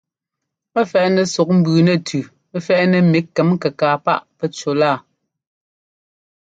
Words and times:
Ɛ 0.79 0.81
fɛ́ꞌnɛ 0.91 1.21
ɛ́suk 1.25 1.49
mbʉʉ 1.57 1.77
nɛtʉʉ 1.87 2.21
fɛ́ꞌnɛ 2.65 2.97
ḿmi 3.05 3.19
kɛm-kɛkaa 3.35 3.95
páꞌ 4.05 4.19
pɛ́ꞌ 4.37 4.53
cúlaa. 4.59 4.97